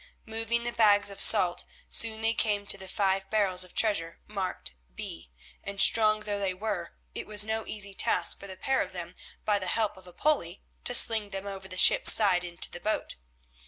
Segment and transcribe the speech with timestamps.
[0.25, 4.73] Moving the bags of salt, soon they came to the five barrels of treasure marked
[4.95, 5.29] B,
[5.63, 9.13] and, strong though they were, it was no easy task for the pair of them
[9.45, 12.79] by the help of a pulley to sling them over the ship's side into the
[12.79, 13.15] boat.